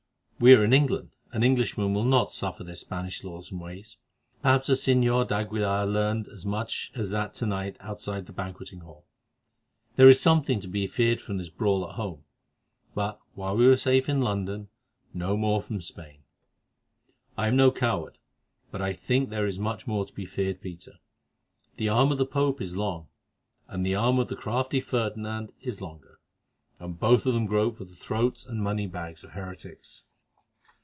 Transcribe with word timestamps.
We 0.43 0.55
are 0.55 0.63
in 0.63 0.73
England, 0.73 1.11
and 1.31 1.43
Englishmen 1.43 1.93
will 1.93 2.03
not 2.03 2.31
suffer 2.31 2.63
their 2.63 2.73
Spanish 2.75 3.23
laws 3.23 3.51
and 3.51 3.61
ways. 3.61 3.97
Perhaps 4.41 4.65
the 4.65 4.73
señor 4.73 5.27
d'Aguilar 5.27 5.85
learned 5.85 6.27
as 6.29 6.47
much 6.47 6.91
as 6.95 7.11
that 7.11 7.35
to 7.35 7.45
night 7.45 7.77
outside 7.79 8.25
the 8.25 8.33
banqueting 8.33 8.79
hall. 8.79 9.05
There 9.97 10.09
is 10.09 10.19
something 10.19 10.59
to 10.59 10.67
be 10.67 10.87
feared 10.87 11.21
from 11.21 11.37
this 11.37 11.49
brawl 11.49 11.87
at 11.87 11.93
home; 11.93 12.23
but 12.95 13.19
while 13.35 13.55
we 13.55 13.67
are 13.67 13.77
safe 13.77 14.09
in 14.09 14.21
London, 14.21 14.69
no 15.13 15.37
more 15.37 15.61
from 15.61 15.79
Spain." 15.79 16.23
"I 17.37 17.45
am 17.47 17.55
no 17.55 17.71
coward, 17.71 18.17
but 18.71 18.81
I 18.81 18.93
think 18.93 19.29
there 19.29 19.45
is 19.45 19.59
much 19.59 19.85
more 19.85 20.07
to 20.07 20.13
be 20.13 20.25
feared, 20.25 20.59
Peter. 20.59 20.93
The 21.77 21.89
arm 21.89 22.11
of 22.11 22.17
the 22.17 22.25
Pope 22.25 22.59
is 22.59 22.75
long, 22.75 23.09
and 23.67 23.85
the 23.85 23.93
arm 23.93 24.17
of 24.17 24.27
the 24.27 24.35
crafty 24.35 24.79
Ferdinand 24.81 25.51
is 25.61 25.81
longer, 25.81 26.19
and 26.79 26.99
both 26.99 27.27
of 27.27 27.35
them 27.35 27.45
grope 27.45 27.77
for 27.77 27.85
the 27.85 27.93
throats 27.93 28.43
and 28.43 28.59
moneybags 28.63 29.23
of 29.23 29.33
heretics." 29.33 30.05